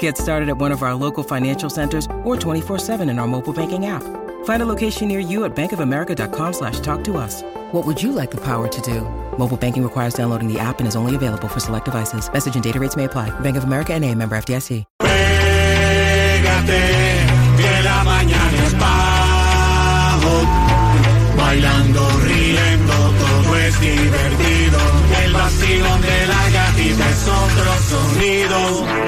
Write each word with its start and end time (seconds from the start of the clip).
Get 0.00 0.18
started 0.18 0.48
at 0.48 0.58
one 0.58 0.72
of 0.72 0.82
our 0.82 0.94
local 0.94 1.22
financial 1.22 1.70
centers 1.70 2.06
or 2.24 2.34
24-7 2.36 3.08
in 3.08 3.20
our 3.20 3.28
mobile 3.28 3.52
banking 3.52 3.86
app. 3.86 4.02
Find 4.44 4.62
a 4.62 4.66
location 4.66 5.06
near 5.06 5.20
you 5.20 5.44
at 5.44 5.54
bankofamerica.com 5.54 6.52
slash 6.52 6.80
talk 6.80 7.04
to 7.04 7.16
us. 7.16 7.42
What 7.72 7.86
would 7.86 8.02
you 8.02 8.10
like 8.10 8.32
the 8.32 8.40
power 8.40 8.66
to 8.66 8.80
do? 8.80 9.02
Mobile 9.38 9.56
banking 9.56 9.84
requires 9.84 10.14
downloading 10.14 10.52
the 10.52 10.58
app 10.58 10.80
and 10.80 10.88
is 10.88 10.96
only 10.96 11.14
available 11.14 11.46
for 11.48 11.60
select 11.60 11.84
devices. 11.84 12.28
Message 12.32 12.56
and 12.56 12.64
data 12.64 12.80
rates 12.80 12.96
may 12.96 13.04
apply. 13.04 13.30
Bank 13.40 13.56
of 13.56 13.62
America 13.64 13.92
and 13.94 14.04
a 14.04 14.12
member 14.12 14.36
FDIC. 14.36 14.84
Pégate, 14.98 16.82
que 17.56 17.82
la 17.82 18.04
mañana 18.04 18.66
es 18.66 18.74
bajo. 18.78 20.34
Bailando, 21.36 22.00
riendo, 22.24 22.94
todo 23.18 23.56
es 23.56 23.80
divertido. 23.80 24.78
El 25.24 25.32
vacilón 25.32 26.00
de 26.02 26.26
la 26.26 26.50
gatita 26.50 27.10
es 27.10 27.28
otro 27.28 27.72
sonido. 27.90 29.05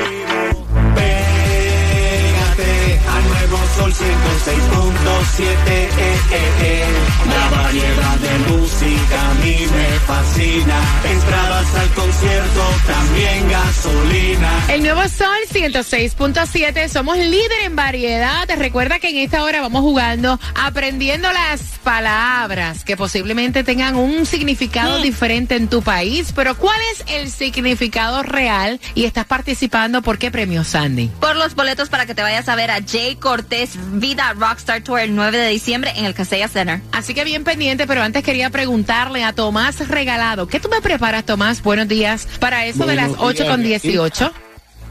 Sol 3.79 3.98
106.7. 4.39 5.45
Eh, 5.69 5.89
eh, 5.99 6.53
eh. 6.63 6.85
La 7.27 7.57
variedad 7.57 8.17
de 8.19 8.53
música 8.53 9.31
a 9.31 9.35
mí 9.35 9.57
me 9.73 9.99
fascina. 10.01 10.81
Entradas 11.11 11.75
al 11.75 11.89
concierto, 11.91 12.63
también 12.87 13.51
gasolina. 13.51 14.65
El 14.69 14.83
nuevo 14.83 15.03
Sol 15.09 15.39
106.7, 15.53 16.89
somos 16.89 17.19
líder 17.19 17.63
en 17.65 17.77
variedad. 17.77 18.47
Te 18.47 18.57
recuerda 18.57 18.99
que 18.99 19.11
en 19.11 19.17
esta 19.19 19.43
hora 19.43 19.61
vamos 19.61 19.83
jugando, 19.83 20.39
aprendiendo 20.55 21.33
las 21.33 21.61
palabras 21.83 22.85
que 22.85 22.97
posiblemente 22.97 23.65
tengan 23.65 23.97
un 23.97 24.25
significado 24.25 25.01
diferente 25.01 25.57
en 25.57 25.69
tu 25.69 25.83
país. 25.83 26.33
Pero 26.35 26.57
¿cuál 26.57 26.81
es 26.93 27.05
el 27.09 27.31
significado 27.31 28.23
real? 28.23 28.81
Y 28.95 29.05
estás 29.05 29.27
participando, 29.27 30.03
¿por 30.03 30.19
qué 30.19 30.31
premio, 30.31 30.65
Sandy? 30.65 31.11
por 31.21 31.37
los 31.37 31.55
boletos 31.55 31.89
para 31.89 32.07
que 32.07 32.15
te 32.15 32.23
vayas 32.23 32.49
a 32.49 32.55
ver 32.55 32.71
a 32.71 32.79
Jay 32.81 33.17
Cortés 33.17 33.73
Vida 33.93 34.28
Rockstar 34.35 34.83
Tour 34.83 35.01
el 35.01 35.15
9 35.15 35.39
de 35.39 35.49
diciembre 35.49 35.93
en 35.97 36.05
el 36.05 36.15
Casella 36.15 36.49
Center. 36.49 36.81
Así 36.93 37.15
que 37.15 37.25
bien 37.25 37.45
pendiente, 37.45 37.87
pero 37.87 38.03
antes 38.03 38.23
quería 38.23 38.51
preguntarle 38.51 39.25
a 39.25 39.33
Tomás 39.33 39.89
Regalado, 39.89 40.47
¿qué 40.47 40.61
tú 40.61 40.69
me 40.69 40.81
preparas, 40.81 41.25
Tomás? 41.25 41.63
Buenos 41.63 41.89
días, 41.89 42.29
para 42.39 42.67
eso 42.67 42.87
de 42.87 42.97
las 42.97 43.09
Buenos 43.09 43.27
8 43.41 43.47
con 43.47 43.63
días, 43.63 43.83
18. 43.83 44.33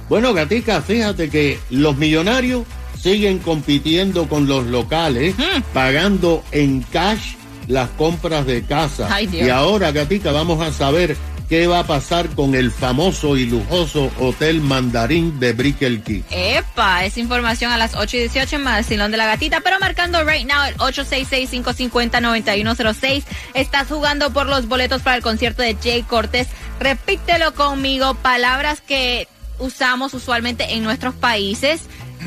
Bueno, 0.09 0.33
Gatica, 0.33 0.81
fíjate 0.81 1.29
que 1.29 1.59
los 1.69 1.97
millonarios 1.97 2.65
siguen 3.01 3.39
compitiendo 3.39 4.27
con 4.27 4.47
los 4.47 4.65
locales, 4.65 5.35
pagando 5.73 6.43
en 6.51 6.81
cash 6.81 7.35
las 7.67 7.89
compras 7.91 8.45
de 8.45 8.63
casa. 8.63 9.07
Ay, 9.11 9.27
Dios. 9.27 9.47
y 9.47 9.49
ahora, 9.49 9.91
Gatica, 9.91 10.31
vamos 10.31 10.65
a 10.65 10.71
saber 10.71 11.17
qué 11.49 11.67
va 11.67 11.79
a 11.79 11.87
pasar 11.87 12.29
con 12.29 12.55
el 12.55 12.71
famoso 12.71 13.35
y 13.37 13.45
lujoso 13.45 14.09
Hotel 14.19 14.61
Mandarín 14.61 15.39
de 15.39 15.53
Brickell 15.53 16.01
Key. 16.03 16.23
Epa, 16.29 17.05
esa 17.05 17.19
información 17.19 17.71
a 17.71 17.77
las 17.77 17.95
8 17.95 18.17
y 18.17 18.19
18 18.21 18.55
en 18.57 18.65
Vacilón 18.65 19.11
de 19.11 19.17
la 19.17 19.27
Gatita, 19.27 19.61
pero 19.61 19.79
marcando 19.79 20.23
right 20.23 20.47
now 20.47 20.63
el 20.65 20.75
866-550-9106. 20.77 23.23
Estás 23.53 23.87
jugando 23.87 24.31
por 24.31 24.47
los 24.47 24.67
boletos 24.67 25.01
para 25.01 25.17
el 25.17 25.23
concierto 25.23 25.61
de 25.61 25.77
Jay 25.81 26.03
Cortés. 26.03 26.47
Repítelo 26.79 27.53
conmigo, 27.53 28.13
palabras 28.15 28.81
que 28.81 29.27
usamos 29.59 30.13
usualmente 30.13 30.73
en 30.73 30.83
nuestros 30.83 31.15
países, 31.15 31.81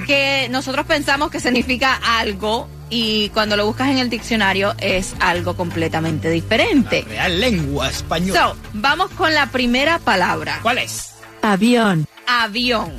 que 0.07 0.49
nosotros 0.51 0.87
pensamos 0.87 1.31
que 1.31 1.41
significa 1.41 2.01
algo 2.19 2.69
y 2.91 3.29
cuando 3.31 3.57
lo 3.57 3.67
buscas 3.67 3.89
en 3.89 3.99
el 3.99 4.11
diccionario 4.11 4.75
es 4.79 5.15
algo 5.21 5.57
completamente 5.57 6.29
diferente. 6.29 7.05
Real 7.09 7.41
lengua 7.41 7.89
española. 7.89 8.49
So, 8.49 8.57
vamos 8.75 9.11
con 9.13 9.33
la 9.33 9.47
primera 9.47 9.99
palabra. 10.01 10.59
¿Cuál 10.63 10.79
es? 10.79 11.15
Avión. 11.43 12.07
Avión. 12.27 12.93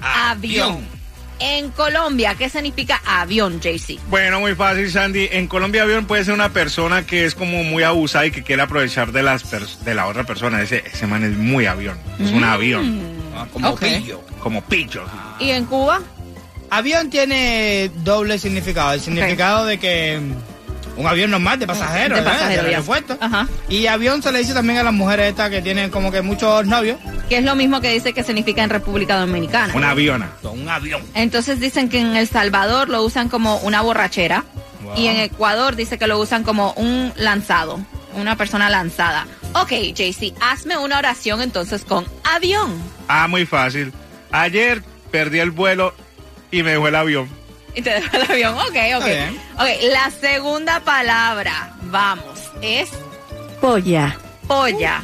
Avión. 0.00 1.00
En 1.42 1.70
Colombia, 1.70 2.34
¿qué 2.34 2.50
significa 2.50 3.00
avión, 3.06 3.60
JC? 3.60 3.98
Bueno, 4.10 4.40
muy 4.40 4.54
fácil, 4.54 4.90
Sandy. 4.90 5.28
En 5.32 5.46
Colombia, 5.46 5.84
avión 5.84 6.04
puede 6.04 6.22
ser 6.22 6.34
una 6.34 6.50
persona 6.50 7.06
que 7.06 7.24
es 7.24 7.34
como 7.34 7.64
muy 7.64 7.82
abusada 7.82 8.26
y 8.26 8.30
que 8.30 8.42
quiere 8.42 8.60
aprovechar 8.60 9.10
de 9.10 9.22
las 9.22 9.50
de 9.84 9.94
la 9.94 10.06
otra 10.06 10.24
persona. 10.24 10.60
Ese, 10.60 10.84
ese 10.86 11.06
man 11.06 11.24
es 11.24 11.36
muy 11.36 11.64
avión. 11.64 11.98
Es 12.18 12.30
un 12.30 12.44
avión. 12.44 13.00
Ah, 13.34 13.46
como 13.50 13.74
pillo. 13.74 14.20
Como 14.42 14.62
pillo. 14.62 15.04
¿Y 15.38 15.50
en 15.50 15.64
Cuba? 15.64 16.02
Avión 16.70 17.10
tiene 17.10 17.90
doble 18.04 18.38
significado. 18.38 18.92
El 18.92 19.00
significado 19.00 19.66
de 19.66 19.78
que 19.78 20.20
mm, 20.20 21.00
un 21.00 21.06
avión 21.06 21.30
normal 21.30 21.58
de 21.58 21.66
pasajeros, 21.66 22.18
De 22.18 22.24
pasajeros, 22.24 22.56
Del 22.64 22.70
ya. 22.72 22.76
aeropuerto. 22.78 23.18
Ajá. 23.20 23.48
Y 23.68 23.86
avión 23.86 24.22
se 24.22 24.30
le 24.32 24.38
dice 24.38 24.54
también 24.54 24.78
a 24.78 24.82
las 24.82 24.92
mujeres 24.92 25.28
estas 25.30 25.50
que 25.50 25.62
tienen 25.62 25.90
como 25.90 26.12
que 26.12 26.22
muchos 26.22 26.66
novios. 26.66 26.98
Que 27.28 27.38
es 27.38 27.44
lo 27.44 27.54
mismo 27.56 27.80
que 27.80 27.90
dice 27.92 28.12
que 28.12 28.22
significa 28.22 28.62
en 28.62 28.70
República 28.70 29.16
Dominicana. 29.18 29.72
Una 29.74 29.90
aviona. 29.90 30.30
Un 30.42 30.68
avión. 30.68 31.02
Entonces 31.14 31.58
dicen 31.60 31.88
que 31.88 31.98
en 32.00 32.16
El 32.16 32.28
Salvador 32.28 32.88
lo 32.88 33.02
usan 33.02 33.28
como 33.28 33.56
una 33.58 33.82
borrachera. 33.82 34.44
Wow. 34.82 34.94
Y 34.96 35.06
en 35.08 35.16
Ecuador 35.18 35.76
dice 35.76 35.98
que 35.98 36.06
lo 36.06 36.18
usan 36.18 36.42
como 36.44 36.72
un 36.72 37.12
lanzado. 37.16 37.80
Una 38.14 38.36
persona 38.36 38.68
lanzada. 38.70 39.26
Ok, 39.54 39.70
JC, 39.94 40.34
hazme 40.40 40.76
una 40.78 40.98
oración 40.98 41.42
entonces 41.42 41.84
con 41.84 42.04
avión. 42.24 42.72
Ah, 43.08 43.26
muy 43.28 43.46
fácil. 43.46 43.92
Ayer 44.32 44.82
perdí 45.10 45.38
el 45.40 45.50
vuelo 45.50 45.94
y 46.50 46.62
me 46.62 46.72
dejó 46.72 46.88
el 46.88 46.94
avión. 46.94 47.28
Y 47.74 47.82
te 47.82 47.90
dejo 47.90 48.16
el 48.16 48.22
avión. 48.30 48.54
Ok, 48.58 48.76
ok. 48.98 49.04
bien. 49.04 49.40
Ok, 49.54 49.68
la 49.92 50.10
segunda 50.10 50.80
palabra, 50.80 51.74
vamos, 51.82 52.40
es 52.62 52.90
Polla. 53.60 54.16
polla. 54.48 55.02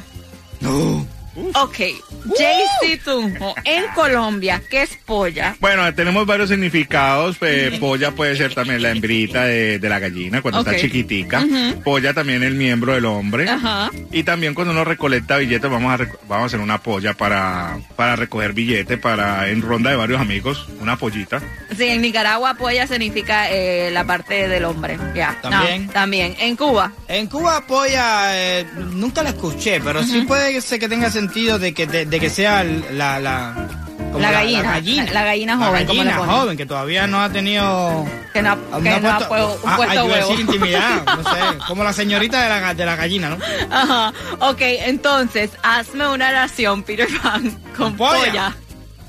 No. 0.61 1.07
Ok, 1.55 1.79
JC 2.27 3.03
Tunjo, 3.03 3.55
en 3.65 3.85
Colombia, 3.95 4.63
¿qué 4.69 4.83
es 4.83 4.97
polla? 5.05 5.57
Bueno, 5.61 5.93
tenemos 5.95 6.27
varios 6.27 6.49
significados. 6.51 7.37
Eh, 7.41 7.77
polla 7.81 8.11
puede 8.13 8.37
ser 8.37 8.55
también 8.55 8.83
la 8.83 8.91
hembrita 8.91 9.45
de, 9.45 9.79
de 9.79 9.89
la 9.89 9.99
gallina 9.99 10.43
cuando 10.43 10.61
Ok. 10.61 10.69
está 10.69 10.81
chiquitica. 10.81 11.45
Polla 11.85 12.13
también 12.15 12.43
el 12.43 12.55
miembro 12.55 12.95
del 12.95 13.05
hombre. 13.05 13.49
Ajá. 13.49 13.91
Y 14.13 14.23
también 14.25 14.55
cuando 14.55 14.73
uno 14.73 14.85
recolecta 14.85 15.37
billetes, 15.39 15.71
vamos 15.71 15.93
a, 16.01 16.05
vamos 16.29 16.43
a 16.43 16.47
hacer 16.47 16.61
una 16.61 16.79
polla 16.83 17.15
para, 17.15 17.79
para 17.97 18.17
recoger 18.17 18.53
billetes 18.53 18.99
para 18.99 19.49
en 19.51 19.63
ronda 19.63 19.91
de 19.91 19.97
varios 19.97 20.21
amigos. 20.21 20.67
Una 20.81 20.97
pollita. 20.97 21.41
Sí, 21.77 21.85
en 21.85 22.01
Nicaragua 22.03 22.55
polla 22.55 22.87
significa 22.87 23.51
eh, 23.51 23.91
la 23.93 24.05
parte 24.05 24.49
del 24.49 24.65
hombre. 24.65 24.99
Ya. 25.15 25.39
También. 25.43 25.87
No, 25.87 25.93
también. 25.93 26.35
En 26.39 26.57
Cuba. 26.57 26.93
En 27.09 27.27
Cuba 27.27 27.67
polla 27.67 28.31
eh, 28.61 28.67
nunca 28.93 29.23
la 29.23 29.31
escuché, 29.31 29.81
pero 29.81 30.03
sí 30.03 30.23
puede 30.23 30.61
ser 30.61 30.79
que 30.81 30.89
tenga 30.89 31.11
sentido 31.11 31.59
de 31.59 31.73
que, 31.75 31.87
de, 31.87 32.07
de 32.07 32.16
que 32.21 32.31
sea 32.31 32.65
la... 32.65 33.19
la 33.21 33.69
como 34.13 34.21
La 34.21 34.31
gallina, 34.31 34.63
La 34.63 34.71
gallina, 34.71 35.05
la- 35.13 35.25
gallina 35.25 35.57
joven, 35.57 35.73
La 35.73 35.83
gallina 35.95 36.17
joven, 36.17 36.57
que 36.57 36.65
todavía 36.67 37.07
no 37.07 37.21
ha 37.21 37.29
tenido... 37.31 38.05
Que 38.33 38.41
no, 38.43 38.57
no 38.57 38.81
que 38.83 38.89
ha 38.91 39.01
no 39.01 39.11
ha 39.11 39.19
puesto- 39.29 39.61
ah, 39.67 39.77
puesto 39.77 39.99
ah, 39.99 40.01
a 40.01 40.05
huevo. 40.05 40.29
decir 40.29 40.41
intimidad, 40.41 41.03
no 41.05 41.23
sé, 41.23 41.39
como 41.69 41.85
la 41.85 41.93
señorita 41.93 42.43
de 42.43 42.49
la, 42.49 42.75
de 42.75 42.87
la 42.87 42.97
gallina, 42.97 43.31
¿no? 43.31 43.39
Ajá. 43.71 44.13
Ok, 44.41 44.61
entonces, 44.61 45.51
hazme 45.63 46.09
una 46.09 46.29
oración, 46.29 46.83
Peter 46.83 47.09
Pan, 47.23 47.51
con 47.77 47.97
Polla. 47.97 48.19
polla. 48.27 48.57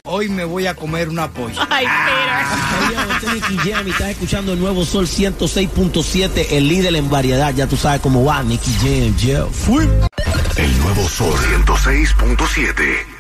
Hoy 0.10 0.30
me 0.30 0.46
voy 0.46 0.66
a 0.68 0.74
comer 0.74 1.10
una 1.10 1.30
polla. 1.30 1.68
Ay, 1.70 1.86
Peter. 1.86 3.12
Este 3.12 3.34
Nicky 3.52 3.70
Jam 3.70 3.86
y 3.88 3.92
estás 3.92 4.10
escuchando 4.12 4.54
el 4.54 4.60
nuevo 4.60 4.86
Sol 4.86 5.06
106.7, 5.06 6.48
el 6.52 6.68
líder 6.70 6.96
en 6.96 7.10
variedad. 7.10 7.54
Ya 7.54 7.68
tú 7.68 7.76
sabes 7.76 8.00
cómo 8.00 8.24
va, 8.24 8.42
Nicky 8.44 8.72
Jam, 8.80 9.18
yeah. 9.18 9.46
Fui. 9.52 9.86
El 10.58 10.80
nuevo 10.80 11.08
Sol 11.08 11.36
106.7. 11.38 13.17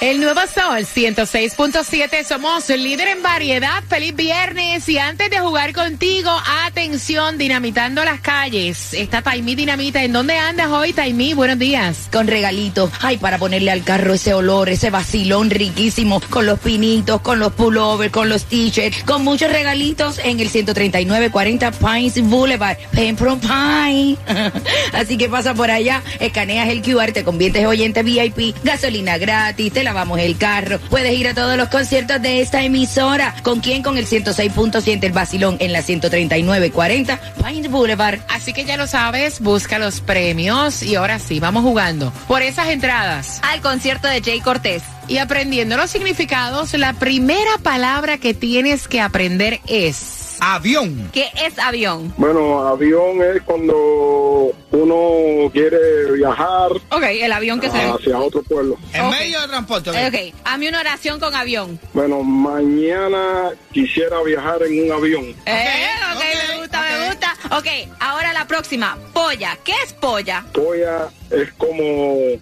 El 0.00 0.18
nuevo 0.18 0.40
Sol 0.46 0.86
106.7, 0.86 2.24
somos 2.24 2.70
líder 2.70 3.08
en 3.08 3.22
variedad. 3.22 3.84
Feliz 3.86 4.16
viernes. 4.16 4.88
Y 4.88 4.96
antes 4.96 5.28
de 5.28 5.40
jugar 5.40 5.74
contigo, 5.74 6.30
atención, 6.64 7.36
dinamitando 7.36 8.02
las 8.02 8.22
calles. 8.22 8.94
Está 8.94 9.20
Taimí 9.20 9.54
Dinamita. 9.54 10.02
¿En 10.02 10.14
dónde 10.14 10.38
andas 10.38 10.68
hoy, 10.68 10.94
Taimí? 10.94 11.34
Buenos 11.34 11.58
días. 11.58 12.08
con 12.10 12.28
regalitos. 12.28 12.90
Ay, 13.02 13.18
para 13.18 13.36
ponerle 13.36 13.72
al 13.72 13.84
carro 13.84 14.14
ese 14.14 14.32
olor, 14.32 14.70
ese 14.70 14.88
vacilón 14.88 15.50
riquísimo, 15.50 16.22
con 16.30 16.46
los 16.46 16.58
pinitos, 16.60 17.20
con 17.20 17.38
los 17.38 17.52
pullovers, 17.52 18.10
con 18.10 18.30
los 18.30 18.46
t-shirts, 18.46 19.02
con 19.04 19.22
muchos 19.22 19.52
regalitos 19.52 20.18
en 20.18 20.40
el 20.40 20.48
13940 20.50 21.72
Pines 21.72 22.22
Boulevard, 22.22 22.78
Pembroke 22.92 23.42
Pine. 23.42 24.16
Así 24.94 25.18
que 25.18 25.28
pasa 25.28 25.52
por 25.52 25.70
allá, 25.70 26.02
escaneas 26.20 26.70
el 26.70 26.80
QR, 26.80 27.12
te 27.12 27.22
conviertes 27.22 27.60
en 27.60 27.68
oyente 27.68 28.02
VIP, 28.02 28.56
gasolina 28.64 29.18
gratis, 29.18 29.70
te 29.70 29.84
la 29.84 29.89
lavamos 29.90 30.20
el 30.20 30.38
carro. 30.38 30.78
Puedes 30.88 31.12
ir 31.18 31.26
a 31.26 31.34
todos 31.34 31.56
los 31.56 31.68
conciertos 31.68 32.22
de 32.22 32.40
esta 32.40 32.62
emisora. 32.62 33.34
¿Con 33.42 33.58
quién? 33.58 33.82
Con 33.82 33.98
el 33.98 34.06
106.7 34.06 35.02
El 35.02 35.10
Basilón 35.12 35.56
en 35.58 35.72
la 35.72 35.80
139.40 35.82 37.18
Pines 37.44 37.70
Boulevard. 37.72 38.20
Así 38.28 38.52
que 38.52 38.64
ya 38.64 38.76
lo 38.76 38.86
sabes, 38.86 39.40
busca 39.40 39.80
los 39.80 40.00
premios 40.00 40.84
y 40.84 40.94
ahora 40.94 41.18
sí, 41.18 41.40
vamos 41.40 41.64
jugando. 41.64 42.12
Por 42.28 42.42
esas 42.42 42.68
entradas 42.68 43.40
Al 43.42 43.60
concierto 43.62 44.06
de 44.06 44.22
Jay 44.22 44.40
Cortés. 44.40 44.84
y 45.08 45.18
aprendiendo 45.18 45.76
los 45.76 45.90
significados, 45.90 46.72
la 46.74 46.92
primera 46.92 47.58
palabra 47.64 48.18
que 48.18 48.32
tienes 48.32 48.86
que 48.86 49.00
aprender 49.00 49.58
es... 49.66 50.36
Avión. 50.42 51.10
¿Qué 51.12 51.26
es 51.44 51.58
avión? 51.58 52.14
Bueno, 52.16 52.60
avión 52.66 53.20
es 53.34 53.42
cuando 53.42 54.52
uno 54.72 55.50
quiere 55.52 56.12
viajar 56.12 56.70
Ok, 56.90 57.02
el 57.02 57.32
avión 57.32 57.60
que 57.60 57.70
se... 57.70 57.78
hacia 57.82 58.18
otro 58.18 58.42
pueblo. 58.42 58.76
En 58.92 59.08
medio 59.10 59.40
de 59.40 59.48
transporte. 59.48 59.90
ok. 59.90 59.96
Ok, 60.08 60.34
hazme 60.44 60.68
una 60.68 60.80
oración 60.80 61.18
con 61.20 61.34
avión. 61.34 61.78
Bueno, 61.92 62.22
mañana 62.22 63.50
quisiera 63.72 64.22
viajar 64.22 64.62
en 64.62 64.84
un 64.84 64.92
avión. 64.92 65.24
Eh, 65.46 65.86
ok, 66.12 66.16
ok, 66.16 66.22
me 66.50 66.60
gusta, 66.60 66.82
me 66.82 67.06
gusta. 67.08 67.36
Ok, 67.56 67.66
ahora 68.00 68.32
la 68.32 68.46
próxima. 68.46 68.96
Polla. 69.12 69.58
¿Qué 69.64 69.72
es 69.84 69.92
polla? 69.92 70.44
Polla 70.52 71.08
es 71.30 71.52
como 71.54 71.82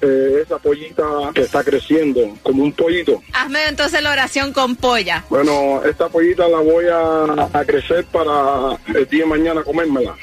eh, 0.00 0.42
esa 0.44 0.58
pollita 0.58 1.04
que 1.34 1.42
está 1.42 1.62
creciendo, 1.64 2.20
como 2.42 2.62
un 2.62 2.72
pollito. 2.72 3.22
Hazme 3.32 3.66
entonces 3.68 4.02
la 4.02 4.12
oración 4.12 4.52
con 4.52 4.76
polla. 4.76 5.24
Bueno, 5.30 5.82
esta 5.84 6.08
pollita 6.08 6.48
la 6.48 6.58
voy 6.58 6.86
a, 6.88 7.48
a 7.58 7.64
crecer 7.64 8.04
para 8.06 8.78
el 8.94 9.06
día 9.08 9.20
de 9.24 9.26
mañana 9.26 9.62
comérmela. 9.62 10.14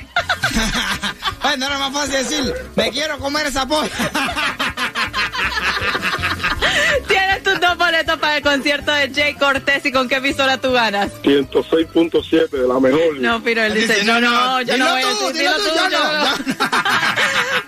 Bueno, 1.46 1.68
era 1.68 1.78
más 1.78 1.94
fácil 1.94 2.14
decir, 2.14 2.54
me 2.76 2.90
quiero 2.90 3.20
comer 3.20 3.46
esa 3.46 3.68
polla. 3.68 3.92
Tienes 7.08 7.44
tus 7.44 7.60
dos 7.60 7.78
boletos 7.78 8.18
para 8.18 8.38
el 8.38 8.42
concierto 8.42 8.92
de 8.92 9.14
Jay 9.14 9.36
Cortés 9.36 9.86
y 9.86 9.92
con 9.92 10.10
qué 10.10 10.20
pistola 10.22 10.58
tú 10.58 10.72
ganas. 10.72 11.12
106.7 11.22 12.50
de 12.50 12.68
la 12.68 12.80
mejor. 12.80 13.20
No, 13.20 13.44
pero 13.44 13.62
él 13.62 13.76
dice, 13.76 14.04
no, 14.06 14.20
no, 14.20 14.60
yo 14.64 14.76
no 14.76 14.90
voy 14.90 15.04
a 15.04 15.08
decir, 15.08 15.48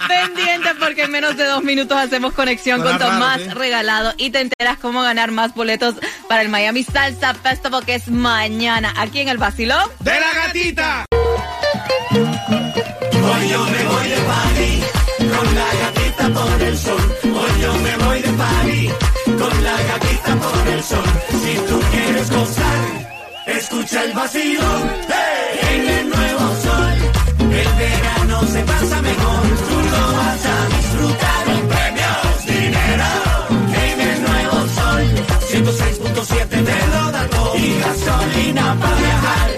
Pendiente 0.07 0.69
porque 0.79 1.03
en 1.03 1.11
menos 1.11 1.37
de 1.37 1.45
dos 1.45 1.63
minutos 1.63 1.99
hacemos 1.99 2.33
conexión 2.33 2.81
con 2.81 2.93
raro, 2.93 3.05
Tomás 3.05 3.43
¿sí? 3.43 3.49
Regalado 3.49 4.11
y 4.17 4.31
te 4.31 4.39
enteras 4.39 4.79
cómo 4.79 5.03
ganar 5.03 5.29
más 5.29 5.53
boletos 5.53 5.93
para 6.27 6.41
el 6.41 6.49
Miami 6.49 6.83
Salsa 6.83 7.35
Festival 7.35 7.85
que 7.85 7.93
es 7.93 8.07
mañana 8.07 8.91
aquí 8.97 9.19
en 9.19 9.29
el 9.29 9.37
Basilón. 9.37 9.87
¡De 9.99 10.19
la 10.19 10.33
gatita! 10.33 11.05
El 24.03 24.13
vacilón. 24.13 24.81
¡Hey! 25.07 25.59
En 25.73 25.89
el 25.89 26.09
nuevo 26.09 26.45
sol, 26.65 26.93
el 27.39 27.69
verano 27.83 28.41
se 28.53 28.61
pasa 28.63 29.01
mejor. 29.01 29.43
Tú 29.69 29.77
lo 29.93 30.03
vas 30.17 30.45
a 30.45 30.57
disfrutar 30.75 31.45
con 31.45 31.61
premios, 31.73 32.45
dinero. 32.45 33.09
En 33.87 34.01
el 34.09 34.21
nuevo 34.27 34.57
sol, 34.77 35.03
106.7 35.51 36.47
te 36.49 36.87
lo 36.93 37.11
da 37.11 37.27
todo. 37.29 37.55
Y 37.57 37.79
gasolina 37.79 38.75
para 38.79 38.95
viajar, 38.95 39.49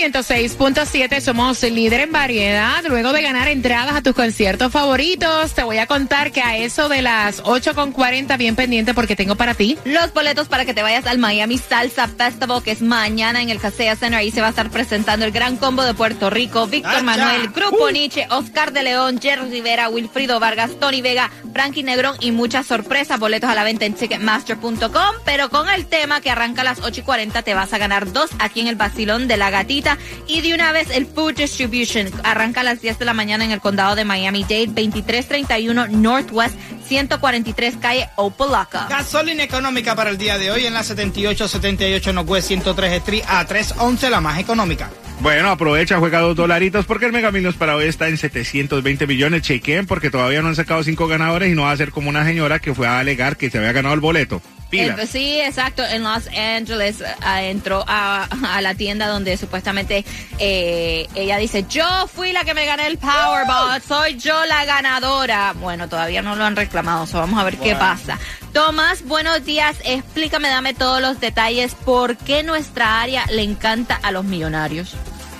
106.7, 0.00 1.20
somos 1.20 1.62
líder 1.62 2.00
en 2.00 2.12
variedad. 2.12 2.82
Luego 2.88 3.12
de 3.12 3.20
ganar 3.20 3.48
entradas 3.48 3.94
a 3.94 4.00
tus 4.02 4.14
conciertos 4.14 4.72
favoritos, 4.72 5.52
te 5.52 5.62
voy 5.62 5.76
a 5.76 5.86
contar 5.86 6.32
que 6.32 6.40
a 6.40 6.56
eso 6.56 6.88
de 6.88 7.02
las 7.02 7.42
8.40, 7.42 8.38
bien 8.38 8.56
pendiente 8.56 8.94
porque 8.94 9.14
tengo 9.14 9.34
para 9.36 9.52
ti. 9.52 9.76
Los 9.84 10.14
boletos 10.14 10.48
para 10.48 10.64
que 10.64 10.72
te 10.72 10.82
vayas 10.82 11.06
al 11.06 11.18
Miami 11.18 11.58
Salsa 11.58 12.08
Festival, 12.08 12.62
que 12.62 12.70
es 12.70 12.80
mañana 12.80 13.42
en 13.42 13.50
el 13.50 13.60
Casella 13.60 13.94
Center. 13.94 14.18
Ahí 14.20 14.30
se 14.30 14.40
va 14.40 14.46
a 14.46 14.50
estar 14.50 14.70
presentando 14.70 15.26
el 15.26 15.32
Gran 15.32 15.58
Combo 15.58 15.82
de 15.84 15.92
Puerto 15.92 16.30
Rico. 16.30 16.66
Víctor. 16.66 17.02
Manuel, 17.02 17.48
Grupo 17.48 17.84
Uh. 17.84 17.90
Nietzsche, 17.90 18.26
Oscar 18.30 18.72
de 18.72 18.82
León, 18.82 19.20
Jerry 19.20 19.50
Rivera, 19.50 19.90
Wilfrido 19.90 20.40
Vargas, 20.40 20.70
Tony 20.80 21.02
Vega, 21.02 21.30
Frankie 21.52 21.82
Negrón 21.82 22.16
y 22.20 22.30
muchas 22.32 22.66
sorpresas. 22.66 23.20
Boletos 23.20 23.50
a 23.50 23.54
la 23.54 23.64
venta 23.64 23.84
en 23.84 23.92
Ticketmaster.com. 23.94 25.14
Pero 25.26 25.50
con 25.50 25.68
el 25.68 25.84
tema 25.86 26.22
que 26.22 26.30
arranca 26.30 26.62
a 26.62 26.64
las 26.64 26.80
8 26.80 27.00
y 27.00 27.02
40, 27.02 27.42
te 27.42 27.52
vas 27.54 27.72
a 27.74 27.78
ganar 27.78 28.12
dos 28.12 28.30
aquí 28.38 28.60
en 28.60 28.66
el 28.68 28.76
Basilón 28.76 29.28
de 29.28 29.36
la 29.36 29.50
Gatita. 29.50 29.89
Y 30.26 30.40
de 30.40 30.54
una 30.54 30.72
vez 30.72 30.90
el 30.90 31.06
Food 31.06 31.34
Distribution. 31.36 32.08
Arranca 32.24 32.60
a 32.60 32.64
las 32.64 32.80
10 32.80 32.98
de 32.98 33.04
la 33.04 33.14
mañana 33.14 33.44
en 33.44 33.50
el 33.50 33.60
condado 33.60 33.94
de 33.94 34.04
Miami-Dade, 34.04 34.66
2331 34.66 35.88
Northwest 35.88 36.54
143 36.86 37.76
calle 37.76 38.08
Opalaca. 38.16 38.86
Gasolina 38.88 39.44
económica 39.44 39.94
para 39.94 40.10
el 40.10 40.18
día 40.18 40.38
de 40.38 40.50
hoy 40.50 40.66
en 40.66 40.74
la 40.74 40.82
7878 40.82 42.12
Northwest 42.12 42.48
103 42.48 42.92
Street 42.94 43.22
a 43.28 43.44
311, 43.44 44.10
la 44.10 44.20
más 44.20 44.38
económica. 44.38 44.90
Bueno, 45.20 45.50
aprovecha, 45.50 45.98
juega 45.98 46.20
dos 46.20 46.34
dolaritos 46.34 46.86
porque 46.86 47.04
el 47.04 47.12
Mega 47.12 47.30
Millions 47.30 47.54
para 47.54 47.76
hoy 47.76 47.86
está 47.86 48.08
en 48.08 48.16
720 48.16 49.06
millones. 49.06 49.42
Chequen 49.42 49.86
porque 49.86 50.10
todavía 50.10 50.40
no 50.40 50.48
han 50.48 50.56
sacado 50.56 50.82
cinco 50.82 51.08
ganadores 51.08 51.52
y 51.52 51.54
no 51.54 51.62
va 51.62 51.72
a 51.72 51.76
ser 51.76 51.90
como 51.90 52.08
una 52.08 52.24
señora 52.24 52.58
que 52.58 52.74
fue 52.74 52.86
a 52.86 52.98
alegar 52.98 53.36
que 53.36 53.50
se 53.50 53.58
había 53.58 53.72
ganado 53.72 53.94
el 53.94 54.00
boleto. 54.00 54.40
Pila. 54.70 54.94
Pues 54.94 55.10
sí, 55.10 55.40
exacto. 55.40 55.84
En 55.84 56.02
Los 56.04 56.28
Angeles 56.28 57.02
ah, 57.20 57.42
entró 57.42 57.84
a, 57.86 58.24
a 58.24 58.60
la 58.60 58.74
tienda 58.74 59.08
donde 59.08 59.36
supuestamente 59.36 60.04
eh, 60.38 61.08
ella 61.14 61.36
dice, 61.38 61.66
yo 61.68 61.84
fui 62.06 62.32
la 62.32 62.44
que 62.44 62.54
me 62.54 62.64
gané 62.66 62.86
el 62.86 62.98
Powerball, 62.98 63.82
soy 63.82 64.16
yo 64.16 64.44
la 64.46 64.64
ganadora. 64.64 65.52
Bueno, 65.54 65.88
todavía 65.88 66.22
no 66.22 66.36
lo 66.36 66.44
han 66.44 66.56
reclamado, 66.56 67.06
so 67.06 67.18
vamos 67.18 67.40
a 67.40 67.44
ver 67.44 67.58
qué 67.58 67.74
pasa. 67.74 68.18
Tomás, 68.52 69.04
buenos 69.04 69.44
días. 69.44 69.76
Explícame, 69.84 70.48
dame 70.48 70.74
todos 70.74 71.00
los 71.00 71.20
detalles. 71.20 71.74
¿Por 71.74 72.16
qué 72.16 72.42
nuestra 72.42 73.00
área 73.00 73.26
le 73.26 73.42
encanta 73.42 73.98
a 74.02 74.12
los 74.12 74.24
millonarios? 74.24 74.96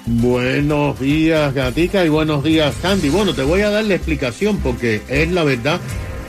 Buenos 0.07 0.99
días, 0.99 1.55
Gatica, 1.55 2.05
y 2.05 2.09
buenos 2.09 2.43
días, 2.43 2.75
Candy. 2.83 3.11
Bueno, 3.11 3.33
te 3.35 3.43
voy 3.43 3.61
a 3.61 3.71
dar 3.71 3.85
la 3.85 3.95
explicación 3.95 4.59
porque 4.59 5.03
es 5.09 5.31
la 5.31 5.45
verdad 5.45 5.81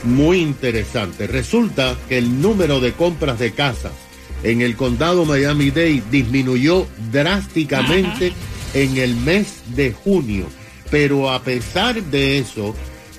muy 0.04 0.38
interesante. 0.40 1.26
Resulta 1.26 1.96
que 2.08 2.18
el 2.18 2.40
número 2.40 2.80
de 2.80 2.92
compras 2.92 3.38
de 3.38 3.52
casas 3.52 3.92
en 4.42 4.60
el 4.60 4.76
condado 4.76 5.24
Miami-Dade 5.24 6.02
disminuyó 6.10 6.86
drásticamente 7.12 8.32
en 8.74 8.96
el 8.96 9.16
mes 9.16 9.62
de 9.76 9.92
junio. 9.92 10.46
Pero 10.90 11.30
a 11.30 11.42
pesar 11.42 12.02
de 12.02 12.38
eso, 12.38 12.74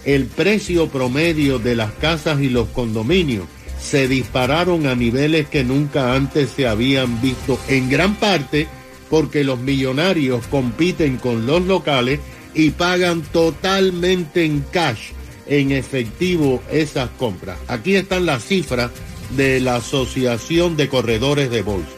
el 0.05 0.25
precio 0.25 0.89
promedio 0.89 1.59
de 1.59 1.75
las 1.75 1.91
casas 1.93 2.41
y 2.41 2.49
los 2.49 2.67
condominios 2.69 3.45
se 3.81 4.07
dispararon 4.07 4.87
a 4.87 4.95
niveles 4.95 5.47
que 5.49 5.63
nunca 5.63 6.13
antes 6.13 6.51
se 6.55 6.67
habían 6.67 7.21
visto, 7.21 7.59
en 7.67 7.89
gran 7.89 8.15
parte 8.15 8.67
porque 9.09 9.43
los 9.43 9.59
millonarios 9.59 10.47
compiten 10.47 11.17
con 11.17 11.45
los 11.45 11.61
locales 11.63 12.19
y 12.55 12.71
pagan 12.71 13.21
totalmente 13.21 14.45
en 14.45 14.61
cash, 14.71 15.11
en 15.47 15.71
efectivo, 15.71 16.61
esas 16.71 17.09
compras. 17.17 17.57
Aquí 17.67 17.95
están 17.95 18.25
las 18.25 18.43
cifras 18.43 18.91
de 19.35 19.59
la 19.59 19.77
Asociación 19.77 20.77
de 20.77 20.89
Corredores 20.89 21.49
de 21.49 21.61
Bolsa. 21.61 21.89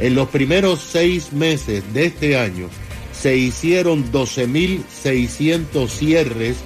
En 0.00 0.14
los 0.14 0.28
primeros 0.28 0.80
seis 0.80 1.32
meses 1.32 1.84
de 1.92 2.06
este 2.06 2.38
año 2.38 2.68
se 3.12 3.36
hicieron 3.36 4.10
12.600 4.10 5.88
cierres 5.88 6.56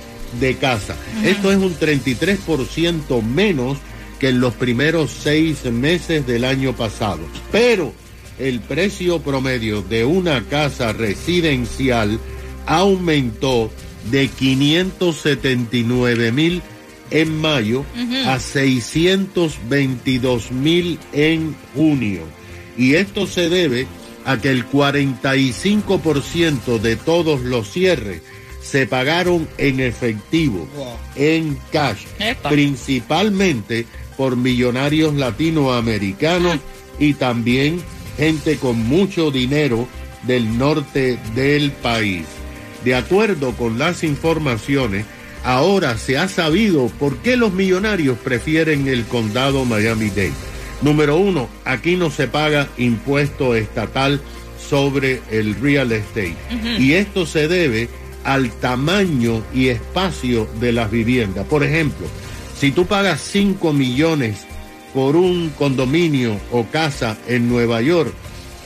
de 0.41 0.57
casa. 0.57 0.97
Esto 1.25 1.51
es 1.53 1.59
un 1.59 1.77
33% 1.77 3.23
menos 3.23 3.79
que 4.19 4.31
en 4.31 4.41
los 4.41 4.55
primeros 4.55 5.11
seis 5.11 5.65
meses 5.65 6.27
del 6.27 6.45
año 6.45 6.75
pasado. 6.75 7.21
Pero 7.53 7.93
el 8.39 8.61
precio 8.61 9.21
promedio 9.21 9.83
de 9.83 10.05
una 10.05 10.43
casa 10.45 10.93
residencial 10.93 12.19
aumentó 12.67 13.71
de 14.11 14.29
579 14.29 16.33
mil 16.33 16.63
en 17.11 17.37
mayo 17.37 17.85
a 18.27 18.39
622 18.41 20.53
mil 20.53 20.99
en 21.13 21.55
junio. 21.75 22.23
Y 22.77 22.95
esto 22.95 23.27
se 23.27 23.49
debe 23.49 23.87
a 24.25 24.39
que 24.39 24.51
el 24.51 24.69
45% 24.69 26.79
de 26.81 26.97
todos 26.97 27.41
los 27.43 27.71
cierres 27.71 28.23
se 28.61 28.87
pagaron 28.87 29.49
en 29.59 29.81
efectivo, 29.81 30.67
en 31.15 31.59
cash, 31.71 32.05
Epa. 32.19 32.49
principalmente 32.49 33.87
por 34.17 34.37
millonarios 34.37 35.15
latinoamericanos 35.15 36.59
y 36.99 37.15
también 37.15 37.81
gente 38.17 38.57
con 38.57 38.77
mucho 38.79 39.31
dinero 39.31 39.87
del 40.25 40.59
norte 40.59 41.21
del 41.37 41.71
país. 41.71 42.25
De 42.85 42.95
acuerdo 42.95 43.53
con 43.53 43.79
las 43.79 44.05
informaciones, 44.05 45.05
ahora 45.45 45.99
se 45.99 46.19
ha 46.19 46.29
sabido 46.29 46.87
por 46.99 47.19
qué 47.19 47.37
los 47.37 47.53
millonarios 47.53 48.19
prefieren 48.19 48.89
el 48.89 49.05
condado 49.05 49.65
Miami-Dade. 49.65 50.33
Número 50.83 51.17
uno, 51.17 51.49
aquí 51.65 51.97
no 51.97 52.11
se 52.11 52.29
paga 52.29 52.69
impuesto 52.77 53.55
estatal 53.55 54.21
sobre 54.69 55.23
el 55.31 55.55
real 55.55 55.93
estate. 55.93 56.37
Y 56.79 56.93
esto 56.93 57.27
se 57.27 57.49
debe 57.49 57.89
al 58.25 58.51
tamaño 58.51 59.43
y 59.55 59.69
espacio 59.69 60.49
de 60.61 60.73
las 60.73 60.91
viviendas. 60.91 61.47
Por 61.47 61.65
ejemplo, 61.65 62.07
Si 62.59 62.71
tú 62.71 62.87
pagas 62.87 63.21
5 63.21 63.75
millones 63.75 64.47
por 64.95 65.15
un 65.15 65.51
condominio 65.59 66.41
o 66.51 66.65
casa 66.65 67.19
en 67.29 67.51
Nueva 67.51 67.83
York, 67.83 68.15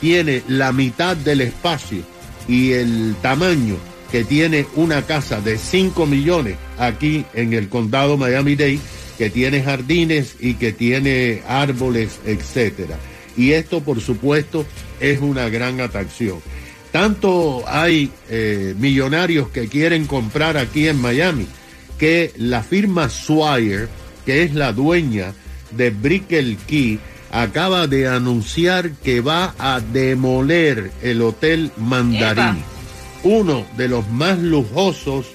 tiene 0.00 0.42
la 0.46 0.70
mitad 0.72 1.16
del 1.16 1.40
espacio 1.40 2.02
y 2.46 2.70
el 2.70 3.16
tamaño 3.20 3.76
que 4.10 4.24
tiene 4.24 4.66
una 4.76 5.02
casa 5.02 5.40
de 5.40 5.58
5 5.58 6.06
millones 6.06 6.56
aquí 6.78 7.24
en 7.34 7.52
el 7.52 7.68
condado 7.68 8.16
Miami-Dade, 8.16 8.80
que 9.18 9.30
tiene 9.30 9.62
jardines 9.62 10.36
y 10.40 10.54
que 10.54 10.72
tiene 10.72 11.42
árboles, 11.46 12.20
etcétera. 12.24 12.98
Y 13.36 13.52
esto, 13.52 13.80
por 13.82 14.00
supuesto, 14.00 14.66
es 15.00 15.20
una 15.20 15.48
gran 15.48 15.80
atracción. 15.80 16.38
Tanto 16.92 17.64
hay 17.68 18.10
eh, 18.28 18.74
millonarios 18.78 19.48
que 19.48 19.68
quieren 19.68 20.06
comprar 20.06 20.56
aquí 20.56 20.88
en 20.88 21.00
Miami 21.00 21.46
que 21.98 22.32
la 22.36 22.62
firma 22.62 23.08
Swire, 23.08 23.88
que 24.26 24.42
es 24.42 24.54
la 24.54 24.72
dueña 24.72 25.34
de 25.70 25.90
Brickell 25.90 26.56
Key, 26.66 26.98
acaba 27.30 27.86
de 27.86 28.08
anunciar 28.08 28.90
que 28.90 29.20
va 29.20 29.54
a 29.58 29.80
demoler 29.80 30.90
el 31.02 31.22
Hotel 31.22 31.70
Mandarín, 31.76 32.62
uno 33.22 33.66
de 33.76 33.88
los 33.88 34.08
más 34.08 34.38
lujosos 34.38 35.26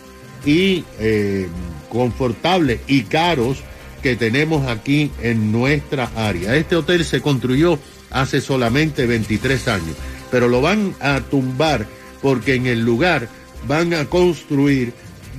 y 0.45 0.83
eh, 0.99 1.47
confortables 1.89 2.81
y 2.87 3.03
caros 3.03 3.57
que 4.01 4.15
tenemos 4.15 4.67
aquí 4.67 5.11
en 5.21 5.51
nuestra 5.51 6.11
área. 6.15 6.55
Este 6.55 6.75
hotel 6.75 7.03
se 7.03 7.21
construyó 7.21 7.79
hace 8.11 8.41
solamente 8.41 9.05
23 9.05 9.67
años, 9.67 9.95
pero 10.29 10.47
lo 10.47 10.61
van 10.61 10.95
a 10.99 11.21
tumbar 11.21 11.87
porque 12.21 12.55
en 12.55 12.67
el 12.67 12.81
lugar 12.81 13.27
van 13.67 13.93
a 13.93 14.05
construir 14.05 14.93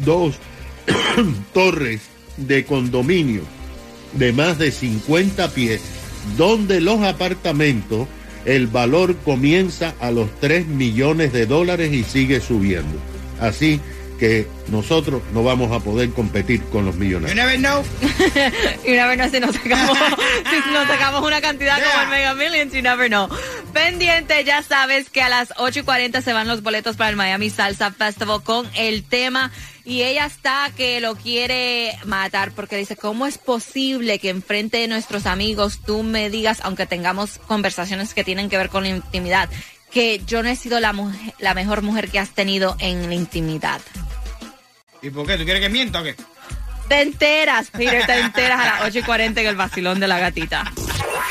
dos 0.05 0.35
torres 1.53 2.03
de 2.37 2.65
condominio 2.65 3.43
de 4.13 4.33
más 4.33 4.59
de 4.59 4.71
50 4.71 5.51
pies, 5.51 5.81
donde 6.37 6.81
los 6.81 7.03
apartamentos, 7.03 8.09
el 8.47 8.69
valor 8.69 9.17
comienza 9.25 9.95
a 10.01 10.11
los 10.11 10.29
3 10.41 10.67
millones 10.67 11.33
de 11.33 11.47
dólares 11.47 11.93
y 11.93 12.05
sigue 12.05 12.41
subiendo. 12.41 12.99
Así 13.41 13.81
que 14.19 14.47
nosotros 14.69 15.21
no 15.35 15.43
vamos 15.43 15.73
a 15.73 15.81
poder 15.81 16.11
competir 16.11 16.63
con 16.73 16.87
los 16.87 16.95
You 16.95 17.01
millonarios. 17.01 17.37
never 17.37 17.59
know. 17.59 17.85
y 18.87 18.93
una 18.95 19.07
vez 19.09 19.19
no 19.19 19.29
si 19.29 19.41
nos 19.41 19.55
sacamos, 19.55 19.99
si 20.51 20.73
nos 20.73 20.87
sacamos 20.89 21.23
una 21.23 21.41
cantidad 21.43 21.77
como 21.77 22.05
el 22.05 22.09
Mega 22.09 22.35
Millions, 22.35 22.73
you 22.73 22.83
never 22.83 23.09
know. 23.09 23.29
Pendiente, 23.75 24.43
ya 24.45 24.63
sabes 24.63 25.11
que 25.11 25.21
a 25.21 25.29
las 25.29 25.53
8 25.59 25.81
y 25.81 25.83
40 25.83 26.23
se 26.23 26.33
van 26.33 26.49
los 26.49 26.63
boletos 26.63 26.97
para 26.97 27.11
el 27.11 27.17
Miami 27.17 27.51
Salsa 27.51 27.91
Festival 27.93 28.43
con 28.43 28.67
el 28.75 29.03
tema. 29.05 29.51
Y 29.87 30.03
ella 30.03 30.27
está 30.27 30.73
que 30.77 31.01
lo 31.01 31.15
quiere 31.15 31.97
matar 32.05 32.51
porque 32.51 32.77
dice, 32.77 32.97
¿cómo 32.97 33.25
es 33.25 33.39
posible 33.39 34.19
que 34.19 34.31
enfrente 34.31 34.79
de 34.79 34.89
nuestros 34.89 35.27
amigos 35.27 35.79
tú 35.87 36.03
me 36.03 36.29
digas, 36.29 36.59
aunque 36.65 36.87
tengamos 36.87 37.39
conversaciones 37.47 38.13
que 38.13 38.25
tienen 38.25 38.51
que 38.51 38.59
ver 38.59 38.69
con 38.69 38.83
la 38.83 38.89
intimidad, 38.89 39.49
que 39.93 40.21
yo 40.27 40.43
no 40.43 40.49
he 40.49 40.57
sido 40.57 40.81
la, 40.81 40.93
mujer, 40.93 41.35
la 41.39 41.55
mejor 41.55 41.83
mujer 41.83 42.11
que 42.11 42.19
has 42.19 42.31
tenido 42.31 42.77
en 42.81 43.09
la 43.09 43.15
intimidad? 43.15 43.81
¿Y 45.03 45.11
por 45.11 45.25
qué? 45.25 45.39
¿Tú 45.39 45.45
quieres 45.45 45.63
que 45.63 45.69
mienta 45.69 46.01
o 46.01 46.03
qué? 46.03 46.17
Te 46.89 47.03
enteras, 47.03 47.71
Peter, 47.71 48.05
te 48.07 48.19
enteras 48.19 48.61
a 48.61 48.65
las 48.65 48.89
8 48.89 48.99
y 48.99 49.03
40 49.03 49.41
en 49.41 49.47
el 49.47 49.57
vacilón 49.57 50.01
de 50.01 50.09
la 50.09 50.19
gatita. 50.19 50.73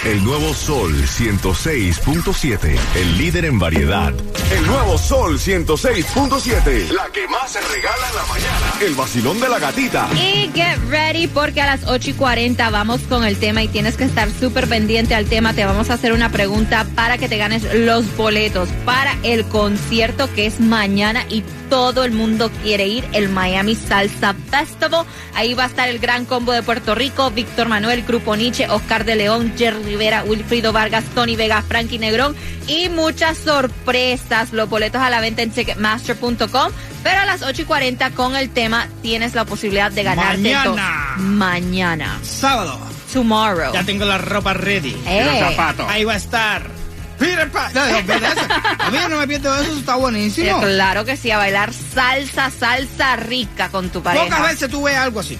El 0.05 0.23
nuevo 0.23 0.53
Sol 0.53 0.93
106.7. 0.93 2.77
El 2.95 3.17
líder 3.17 3.45
en 3.45 3.57
variedad. 3.57 4.13
El 4.51 4.67
nuevo 4.67 4.99
Sol 4.99 5.39
106.7. 5.39 6.89
La 6.91 7.07
que 7.11 7.27
más 7.27 7.51
se 7.51 7.59
regala 7.59 8.07
en 8.09 8.15
la 8.15 8.25
mañana. 8.27 8.73
El 8.81 8.93
vacilón 8.93 9.39
de 9.39 9.49
la 9.49 9.57
gatita. 9.57 10.07
Y 10.13 10.51
get 10.53 10.77
ready 10.91 11.25
porque 11.25 11.59
a 11.59 11.65
las 11.65 11.87
8 11.87 12.11
y 12.11 12.13
40 12.13 12.69
vamos 12.69 13.01
con 13.09 13.23
el 13.23 13.37
tema 13.37 13.63
y 13.63 13.67
tienes 13.67 13.97
que 13.97 14.03
estar 14.03 14.29
súper 14.29 14.69
pendiente 14.69 15.15
al 15.15 15.25
tema. 15.25 15.55
Te 15.55 15.65
vamos 15.65 15.89
a 15.89 15.95
hacer 15.95 16.13
una 16.13 16.29
pregunta 16.29 16.85
para 16.93 17.17
que 17.17 17.27
te 17.27 17.39
ganes 17.39 17.63
los 17.73 18.15
boletos 18.15 18.69
para 18.85 19.17
el 19.23 19.43
concierto 19.45 20.31
que 20.35 20.45
es 20.45 20.59
mañana 20.59 21.25
y 21.31 21.43
todo 21.75 22.05
el 22.05 22.13
mundo 22.13 22.49
quiere 22.63 22.87
ir, 22.87 23.05
el 23.11 23.27
Miami 23.27 23.75
Salsa 23.75 24.33
Festival. 24.49 25.05
Ahí 25.33 25.53
va 25.55 25.65
a 25.65 25.67
estar 25.67 25.89
el 25.89 25.99
gran 25.99 26.23
combo 26.23 26.53
de 26.53 26.63
Puerto 26.63 26.95
Rico, 26.95 27.31
Víctor 27.31 27.67
Manuel, 27.67 28.03
Grupo 28.03 28.37
Nietzsche, 28.37 28.69
Oscar 28.69 29.03
de 29.03 29.17
León, 29.17 29.55
Jerry 29.57 29.83
Rivera, 29.83 30.23
Wilfrido 30.23 30.71
Vargas, 30.71 31.03
Tony 31.13 31.35
Vega, 31.35 31.61
Frankie 31.63 31.99
Negrón 31.99 32.33
y 32.65 32.87
muchas 32.87 33.37
sorpresas. 33.39 34.53
Los 34.53 34.69
boletos 34.69 35.01
a 35.01 35.09
la 35.09 35.19
venta 35.19 35.41
en 35.41 35.51
Ticketmaster.com. 35.51 36.71
Pero 37.03 37.19
a 37.19 37.25
las 37.25 37.41
8 37.41 37.63
y 37.63 37.65
40 37.65 38.11
con 38.11 38.37
el 38.37 38.51
tema 38.51 38.87
tienes 39.01 39.35
la 39.35 39.43
posibilidad 39.43 39.91
de 39.91 40.03
ganarte 40.03 40.53
Mañana. 40.53 41.15
Mañana. 41.17 42.19
Sábado. 42.23 42.79
Tomorrow. 43.11 43.73
Ya 43.73 43.83
tengo 43.83 44.05
la 44.05 44.17
ropa 44.17 44.53
ready. 44.53 44.95
Eh. 45.05 45.21
Y 45.21 45.25
los 45.25 45.49
zapatos. 45.49 45.85
Ahí 45.89 46.05
va 46.05 46.13
a 46.13 46.17
estar. 46.17 46.84
Peter 47.17 47.49
Pan. 47.49 47.71
No. 47.73 47.81
A 47.81 48.89
mí 48.91 48.97
yo 48.97 49.09
no 49.09 49.17
me 49.17 49.27
pierdo 49.27 49.53
de 49.53 49.61
eso, 49.61 49.71
eso 49.71 49.79
está 49.79 49.95
buenísimo. 49.95 50.57
Eh, 50.57 50.61
claro 50.61 51.05
que 51.05 51.17
sí, 51.17 51.31
a 51.31 51.37
bailar 51.37 51.71
salsa, 51.73 52.49
salsa 52.51 53.15
rica 53.15 53.69
con 53.69 53.89
tu 53.89 54.01
pareja. 54.01 54.25
Pocas 54.25 54.43
veces 54.43 54.69
tú 54.69 54.83
ves 54.83 54.95
algo 54.97 55.19
así. 55.19 55.37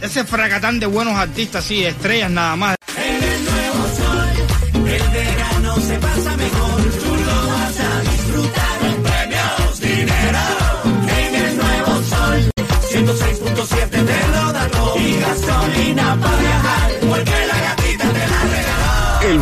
Ese 0.00 0.24
fracatán 0.24 0.80
de 0.80 0.86
buenos 0.86 1.14
artistas, 1.14 1.64
así, 1.64 1.84
estrellas 1.84 2.30
nada 2.30 2.56
más. 2.56 2.76
En 2.96 3.22
el 3.22 3.44
nuevo 3.44 3.88
sol, 3.96 4.28
el 4.88 5.08
verano 5.10 5.76
se 5.76 5.98
pasa 5.98 6.36
mejor. 6.36 6.59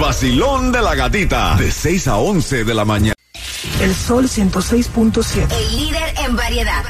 Vacilón 0.08 0.72
de 0.72 0.80
la 0.80 0.94
gatita. 0.94 1.54
De 1.56 1.70
6 1.70 2.08
a 2.08 2.16
11 2.16 2.64
de 2.64 2.72
la 2.72 2.86
mañana. 2.86 3.14
El 3.78 3.94
Sol 3.94 4.26
106.7. 4.26 5.52
El 5.52 5.76
líder 5.76 6.14
en 6.24 6.34
variedad. 6.34 6.82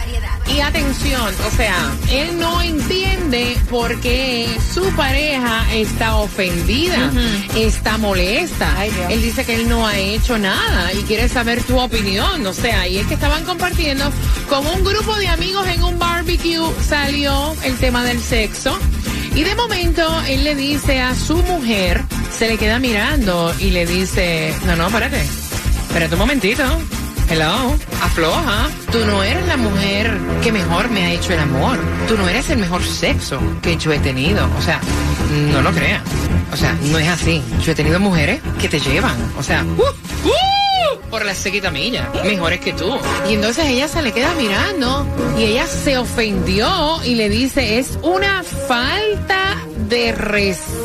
Y 0.47 0.61
atención, 0.61 1.35
o 1.45 1.57
sea, 1.57 1.75
él 2.13 2.39
no 2.39 2.63
entiende 2.63 3.57
por 3.69 4.01
qué 4.01 4.47
su 4.73 4.85
pareja 4.93 5.67
está 5.75 6.15
ofendida, 6.15 7.11
está 7.57 7.99
molesta. 7.99 8.87
Él 9.11 9.21
dice 9.21 9.45
que 9.45 9.57
él 9.57 9.69
no 9.69 9.85
ha 9.85 9.99
hecho 9.99 10.39
nada 10.39 10.93
y 10.93 11.03
quiere 11.03 11.29
saber 11.29 11.61
tu 11.65 11.77
opinión. 11.77 12.47
O 12.47 12.53
sea, 12.53 12.87
y 12.87 12.99
es 12.99 13.07
que 13.09 13.15
estaban 13.15 13.45
compartiendo 13.45 14.05
con 14.49 14.65
un 14.65 14.85
grupo 14.85 15.17
de 15.17 15.27
amigos 15.27 15.67
en 15.67 15.83
un 15.83 15.99
barbecue, 15.99 16.73
salió 16.89 17.57
el 17.65 17.77
tema 17.79 18.05
del 18.05 18.21
sexo. 18.23 18.79
Y 19.35 19.43
de 19.43 19.57
momento 19.57 20.05
él 20.29 20.45
le 20.45 20.55
dice 20.55 21.01
a 21.01 21.17
su 21.17 21.37
mujer, 21.43 22.05
se 22.31 22.49
le 22.49 22.59
queda 22.59 22.79
mirando 22.79 23.55
y 23.59 23.71
le 23.71 23.87
dice, 23.87 24.55
no, 24.67 24.77
no, 24.77 24.87
espérate, 24.87 25.21
espérate 25.21 26.15
un 26.15 26.21
momentito. 26.21 26.63
Hello, 27.31 27.75
afloja. 28.03 28.71
Tú 28.91 29.05
no 29.05 29.23
eres 29.23 29.47
la 29.47 29.59
mujer 29.59 30.17
que 30.43 30.51
mejor 30.51 30.89
me 30.89 31.05
ha 31.05 31.13
hecho 31.13 31.35
el 31.35 31.41
amor. 31.41 31.79
Tú 32.09 32.17
no 32.17 32.27
eres 32.29 32.49
el 32.49 32.59
mejor 32.59 32.83
sexo 32.83 33.39
que 33.61 33.77
yo 33.77 33.93
he 33.93 33.99
tenido. 33.99 34.49
O 34.59 34.63
sea, 34.63 34.81
no 35.53 35.61
lo 35.61 35.71
creas. 35.73 36.03
O 36.53 36.57
sea, 36.57 36.75
no 36.91 36.99
es 36.99 37.09
así. 37.09 37.43
Yo 37.63 37.73
he 37.73 37.75
tenido 37.75 38.01
mujeres 38.01 38.41
que 38.59 38.69
te 38.69 38.81
llevan. 38.81 39.17
O 39.37 39.43
sea, 39.43 39.63
¡uh! 39.63 39.83
¡uh! 39.83 41.11
por 41.11 41.25
la 41.25 41.35
sequita 41.35 41.71
milla, 41.71 42.11
mejores 42.25 42.61
que 42.61 42.73
tú. 42.73 42.99
Y 43.29 43.35
entonces 43.35 43.67
ella 43.67 43.89
se 43.89 44.03
le 44.03 44.13
queda 44.13 44.35
mirando 44.35 45.07
y 45.39 45.45
ella 45.45 45.67
se 45.67 45.99
ofendió 45.99 47.03
y 47.05 47.15
le 47.15 47.29
dice, 47.29 47.79
es 47.79 47.99
una 48.03 48.43
falta 48.43 49.57
de 49.89 50.13
respeto 50.13 50.78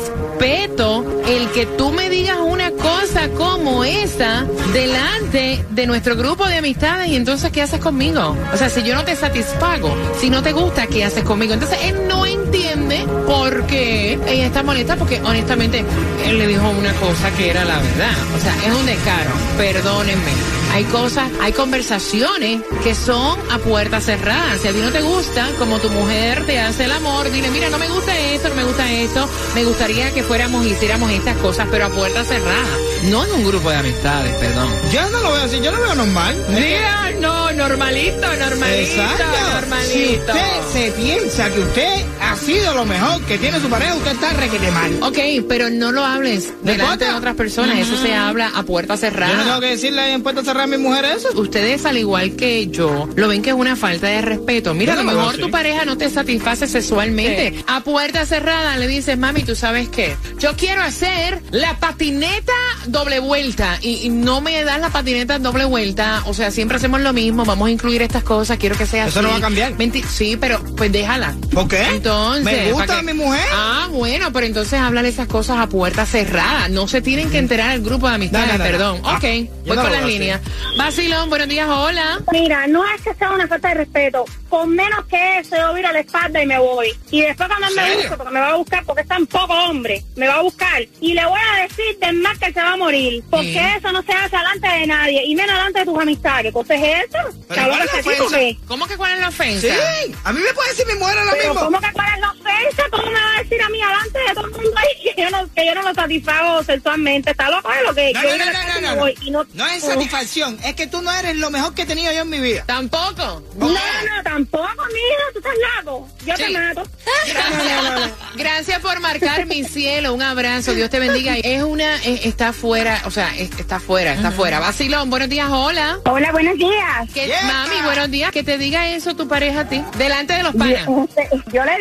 el 1.26 1.50
que 1.52 1.66
tú 1.78 1.90
me 1.90 2.10
digas 2.10 2.36
una 2.38 2.70
cosa 2.70 3.28
como 3.30 3.84
esa 3.84 4.44
delante 4.72 5.64
de 5.70 5.86
nuestro 5.86 6.16
grupo 6.16 6.46
de 6.46 6.56
amistades 6.56 7.08
y 7.08 7.16
entonces 7.16 7.50
¿qué 7.50 7.62
haces 7.62 7.80
conmigo? 7.80 8.36
O 8.52 8.56
sea, 8.56 8.68
si 8.68 8.82
yo 8.82 8.94
no 8.94 9.04
te 9.04 9.16
satisfago, 9.16 9.94
si 10.18 10.30
no 10.30 10.42
te 10.42 10.52
gusta, 10.52 10.86
¿qué 10.86 11.04
haces 11.04 11.24
conmigo? 11.24 11.54
Entonces 11.54 11.78
él 11.84 12.08
no 12.08 12.26
entiende 12.26 13.06
por 13.26 13.66
qué 13.66 14.18
ella 14.26 14.46
está 14.46 14.62
molesta 14.62 14.96
porque 14.96 15.20
honestamente 15.22 15.84
él 16.26 16.38
le 16.38 16.46
dijo 16.46 16.68
una 16.68 16.92
cosa 16.94 17.30
que 17.36 17.50
era 17.50 17.64
la 17.64 17.78
verdad. 17.78 18.14
O 18.36 18.40
sea, 18.40 18.54
es 18.66 18.78
un 18.78 18.86
descaro, 18.86 19.30
perdónenme. 19.56 20.63
Hay 20.74 20.82
cosas, 20.86 21.30
hay 21.40 21.52
conversaciones 21.52 22.60
que 22.82 22.96
son 22.96 23.38
a 23.52 23.58
puerta 23.58 24.00
cerrada. 24.00 24.58
Si 24.58 24.66
a 24.66 24.72
ti 24.72 24.78
no 24.78 24.90
te 24.90 25.02
gusta, 25.02 25.48
como 25.56 25.78
tu 25.78 25.88
mujer 25.88 26.44
te 26.46 26.58
hace 26.58 26.86
el 26.86 26.90
amor, 26.90 27.30
dile, 27.30 27.48
mira, 27.52 27.70
no 27.70 27.78
me 27.78 27.88
gusta 27.88 28.18
esto, 28.18 28.48
no 28.48 28.56
me 28.56 28.64
gusta 28.64 28.90
esto, 28.90 29.28
me 29.54 29.62
gustaría 29.62 30.12
que 30.12 30.24
fuéramos 30.24 30.66
y 30.66 30.70
hiciéramos 30.70 31.12
estas 31.12 31.36
cosas, 31.36 31.68
pero 31.70 31.86
a 31.86 31.90
puerta 31.90 32.24
cerrada. 32.24 32.76
No 33.04 33.24
en 33.24 33.32
un 33.34 33.44
grupo 33.46 33.70
de 33.70 33.76
amistades, 33.76 34.34
perdón. 34.34 34.68
Yo 34.92 35.08
no 35.10 35.20
lo 35.20 35.32
veo 35.32 35.44
así, 35.44 35.60
yo 35.60 35.70
lo 35.70 35.80
veo 35.80 35.94
normal. 35.94 36.44
Diga, 36.48 37.12
no, 37.20 37.52
normalito, 37.52 38.26
normalito, 38.36 39.00
Exacto. 39.00 39.24
normalito. 39.54 39.92
Si 39.92 40.16
usted 40.16 40.72
se 40.72 40.90
piensa 40.92 41.50
que 41.50 41.60
usted 41.60 42.04
ha 42.20 42.34
sido 42.36 42.74
lo 42.74 42.84
mejor 42.84 43.22
que 43.26 43.38
tiene 43.38 43.60
su 43.60 43.68
pareja, 43.68 43.94
usted 43.94 44.12
está 44.12 44.32
requete 44.32 44.70
mal. 44.72 44.92
Ok, 45.02 45.18
pero 45.48 45.70
no 45.70 45.92
lo 45.92 46.04
hables 46.04 46.52
delante 46.62 47.04
de 47.04 47.12
otras 47.14 47.36
personas. 47.36 47.78
Eso 47.78 47.96
se 47.96 48.12
habla 48.12 48.50
a 48.54 48.64
puerta 48.64 48.96
cerrada. 48.96 49.30
Yo 49.30 49.38
no 49.38 49.44
tengo 49.44 49.60
que 49.60 49.68
decirle 49.68 50.12
en 50.12 50.22
puerta 50.22 50.42
cerrada 50.42 50.63
a 50.64 50.66
mi 50.66 50.76
mujer 50.78 51.04
eso. 51.04 51.28
Ustedes, 51.40 51.84
al 51.86 51.98
igual 51.98 52.36
que 52.36 52.66
yo, 52.68 53.08
lo 53.14 53.28
ven 53.28 53.42
que 53.42 53.50
es 53.50 53.56
una 53.56 53.76
falta 53.76 54.06
de 54.08 54.22
respeto. 54.22 54.74
Mira, 54.74 54.94
a 54.94 54.96
lo 54.96 55.04
mejor 55.04 55.36
tu 55.38 55.50
pareja 55.50 55.84
no 55.84 55.96
te 55.96 56.10
satisface 56.10 56.66
sexualmente. 56.66 57.64
A 57.66 57.80
puerta 57.82 58.24
cerrada 58.26 58.76
le 58.78 58.86
dices, 58.86 59.18
mami, 59.18 59.42
¿tú 59.42 59.54
sabes 59.56 59.88
qué? 59.88 60.16
Yo 60.38 60.56
quiero 60.56 60.82
hacer 60.82 61.40
la 61.50 61.78
patineta 61.78 62.52
doble 62.86 63.18
vuelta 63.20 63.78
y, 63.80 64.06
y 64.06 64.08
no 64.08 64.40
me 64.40 64.62
das 64.64 64.80
la 64.80 64.90
patineta 64.90 65.38
doble 65.38 65.64
vuelta. 65.64 66.22
O 66.26 66.34
sea, 66.34 66.50
siempre 66.50 66.76
hacemos 66.76 67.00
lo 67.00 67.12
mismo. 67.12 67.44
Vamos 67.44 67.68
a 67.68 67.70
incluir 67.70 68.02
estas 68.02 68.22
cosas. 68.24 68.58
Quiero 68.58 68.76
que 68.76 68.86
sea 68.86 69.06
Eso 69.06 69.18
así. 69.20 69.26
no 69.26 69.32
va 69.32 69.38
a 69.38 69.40
cambiar. 69.40 69.74
Menti- 69.76 70.02
sí, 70.04 70.36
pero 70.38 70.60
pues 70.76 70.90
déjala. 70.92 71.34
¿Por 71.52 71.68
qué? 71.68 71.82
Entonces. 71.94 72.44
Me 72.44 72.72
gusta 72.72 72.86
¿para 72.86 73.00
qué? 73.00 73.06
mi 73.06 73.14
mujer. 73.14 73.46
Ah, 73.52 73.88
bueno, 73.90 74.32
pero 74.32 74.46
entonces 74.46 74.78
háblale 74.80 75.08
esas 75.08 75.26
cosas 75.28 75.58
a 75.58 75.68
puerta 75.68 76.06
cerrada. 76.06 76.68
No 76.68 76.88
se 76.88 77.00
tienen 77.02 77.30
que 77.30 77.38
enterar 77.38 77.72
el 77.74 77.82
grupo 77.82 78.08
de 78.08 78.14
amistades, 78.14 78.46
No, 78.48 78.52
no, 78.52 78.58
no, 78.58 78.64
no. 78.64 78.70
perdón. 78.70 79.00
Ah, 79.04 79.16
ok, 79.16 79.24
voy 79.66 79.76
con 79.76 79.92
las 79.92 80.02
a 80.02 80.06
líneas. 80.06 80.40
Basilón, 80.76 81.30
buenos 81.30 81.48
días, 81.48 81.68
hola. 81.68 82.20
Mira, 82.32 82.66
no 82.66 82.84
es 82.94 83.00
que 83.02 83.14
sea 83.14 83.30
una 83.30 83.46
falta 83.46 83.68
de 83.68 83.74
respeto. 83.74 84.24
Con 84.48 84.70
menos 84.70 85.04
que 85.06 85.38
eso, 85.38 85.56
yo 85.56 85.72
viro 85.74 85.90
la 85.92 86.00
espalda 86.00 86.42
y 86.42 86.46
me 86.46 86.58
voy. 86.58 86.92
Y 87.10 87.22
después 87.22 87.48
cuando 87.48 87.68
él 87.68 87.74
me 87.76 87.94
busque, 87.94 88.16
porque 88.16 88.32
me 88.32 88.40
va 88.40 88.48
a 88.50 88.54
buscar, 88.56 88.84
porque 88.84 89.02
es 89.02 89.08
tan 89.08 89.26
poco 89.26 89.52
hombre, 89.52 90.02
me 90.16 90.26
va 90.28 90.34
a 90.36 90.42
buscar. 90.42 90.82
Y 91.00 91.14
le 91.14 91.24
voy 91.26 91.38
a 91.40 91.62
decir 91.62 91.98
del 92.00 92.16
más 92.16 92.38
que 92.38 92.46
él 92.46 92.54
se 92.54 92.60
va 92.62 92.72
a 92.72 92.76
morir. 92.76 93.22
Porque 93.30 93.52
Sí. 93.52 93.58
eso 93.78 93.92
no 93.92 94.02
se 94.02 94.12
hace 94.12 94.36
delante 94.36 94.68
de 94.68 94.86
nadie. 94.86 95.22
Y 95.26 95.34
menos 95.36 95.54
delante 95.56 95.78
de 95.80 95.84
tus 95.84 95.98
amistades. 96.00 96.42
¿Qué 96.46 96.52
cosa 96.52 96.74
es 96.74 97.04
eso? 97.04 97.18
Pero 97.48 97.62
¿cuál 97.68 97.80
es 97.82 97.92
la 97.92 98.00
ofensa? 98.00 98.38
¿Cómo 98.66 98.86
que 98.86 98.96
cuál 98.96 99.12
es 99.14 99.20
la 99.20 99.28
ofensa? 99.28 99.66
Sí, 99.68 100.14
a 100.24 100.32
mí 100.32 100.40
me 100.40 100.52
puede 100.54 100.68
decir 100.70 100.86
mi 100.86 100.94
mujer 100.98 101.18
ahora 101.18 101.30
Pero 101.32 101.48
mismo. 101.54 101.64
¿cómo 101.66 101.80
que 101.80 101.92
cuál 101.92 102.06
es 102.14 102.20
la 102.20 102.30
ofensa? 102.44 102.82
¿Cómo 102.90 103.06
me 103.06 103.12
va 103.12 103.34
a 103.36 103.42
decir 103.42 103.62
a 103.62 103.68
mí 103.68 103.78
delante 103.78 104.18
de 104.18 104.34
todo 104.34 104.44
el 104.46 104.50
mundo 104.52 104.70
ahí 104.76 105.12
que 105.14 105.22
yo 105.22 105.30
no, 105.30 105.54
que 105.54 105.66
yo 105.66 105.74
no 105.74 105.82
lo 105.82 105.94
satisfago 105.94 106.62
sexualmente? 106.64 107.30
¿Está 107.30 107.50
loco 107.50 107.68
de 107.70 107.82
lo 107.82 107.94
que 107.94 108.12
No, 108.12 108.22
yo 108.22 108.36
no, 108.38 108.44
no, 108.44 108.52
no, 108.52 108.78
y 108.78 108.82
no, 108.82 108.90
no. 108.94 108.96
voy? 109.00 109.14
Y 109.22 109.30
no, 109.30 109.46
No 109.54 109.66
es 109.66 109.82
satisfacción, 109.82 110.58
es 110.64 110.74
que 110.74 110.86
tú 110.86 111.02
no 111.02 111.12
eres 111.12 111.36
lo 111.36 111.50
mejor 111.50 111.74
que 111.74 111.82
he 111.82 111.86
tenido 111.86 112.12
yo 112.12 112.20
en 112.22 112.28
mi 112.30 112.40
vida. 112.40 112.64
Tampoco. 112.66 113.42
No, 113.56 113.68
no, 113.68 114.22
tampoco, 114.22 114.66
mija, 114.92 115.24
tú 115.32 115.38
estás 115.38 115.54
loco. 115.84 116.08
Yo 116.24 116.34
te 116.34 116.50
mato. 116.50 116.82
Gracias 118.36 118.80
por 118.80 119.00
marcar 119.00 119.46
mi 119.46 119.64
cielo. 119.64 120.12
Un 120.14 120.22
abrazo. 120.22 120.74
Dios 120.74 120.90
te 120.90 120.98
bendiga. 121.00 121.36
Es 121.36 121.62
una, 121.62 121.96
es- 121.96 122.26
está 122.26 122.52
fuera, 122.52 123.02
o 123.04 123.10
sea, 123.10 123.34
es- 123.36 123.50
está 123.58 123.80
fuera, 123.80 124.12
está 124.14 124.30
fuera. 124.30 124.58
Basilón, 124.60 125.10
buenos 125.10 125.28
días, 125.28 125.48
hola. 125.50 125.98
Hola, 126.04 126.32
buenos 126.32 126.56
días. 126.58 127.08
Que, 127.12 127.24
Yeah. 127.24 127.42
Mami, 127.44 127.80
buenos 127.82 128.10
días. 128.10 128.30
Que 128.32 128.42
te 128.42 128.58
diga 128.58 128.88
eso 128.90 129.14
tu 129.16 129.26
pareja 129.28 129.60
a 129.60 129.68
ti. 129.68 129.82
Delante 129.96 130.34
de 130.34 130.42
los 130.42 130.54
panas. 130.54 130.84
Yo, 130.86 131.06
yo 131.52 131.64
le 131.64 131.78